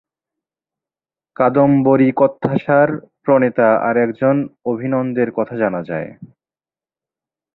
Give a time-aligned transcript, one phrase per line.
[1.37, 2.89] কাদম্বরীকথাসার
[3.23, 4.35] প্রণেতা আর একজন
[4.65, 6.09] অভিনন্দের কথা জানা যায়।